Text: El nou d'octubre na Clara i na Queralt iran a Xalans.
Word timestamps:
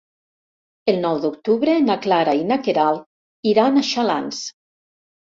El 0.93 0.95
nou 1.01 1.17
d'octubre 1.25 1.75
na 1.89 1.97
Clara 2.05 2.33
i 2.39 2.41
na 2.51 2.57
Queralt 2.67 3.51
iran 3.51 3.77
a 3.77 3.85
Xalans. 3.91 4.41